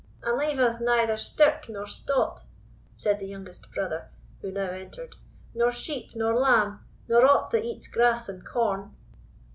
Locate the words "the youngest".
3.19-3.71